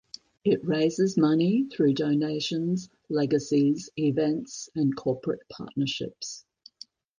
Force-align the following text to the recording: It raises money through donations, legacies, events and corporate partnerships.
It 0.43 0.65
raises 0.65 1.15
money 1.15 1.67
through 1.71 1.93
donations, 1.93 2.89
legacies, 3.07 3.91
events 3.99 4.67
and 4.73 4.95
corporate 4.95 5.47
partnerships. 5.47 6.43